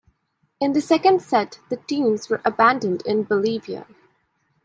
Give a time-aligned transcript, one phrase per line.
[0.59, 3.85] In the second set, the teams were abandoned in Bolivia.